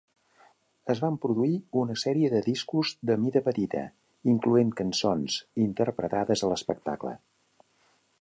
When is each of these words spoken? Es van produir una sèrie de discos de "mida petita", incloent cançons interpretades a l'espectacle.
Es 0.93 0.99
van 1.01 1.17
produir 1.25 1.57
una 1.81 1.97
sèrie 2.03 2.31
de 2.35 2.41
discos 2.47 2.93
de 3.09 3.17
"mida 3.25 3.43
petita", 3.49 3.83
incloent 4.33 4.73
cançons 4.81 5.37
interpretades 5.67 6.45
a 6.49 6.51
l'espectacle. 6.55 7.15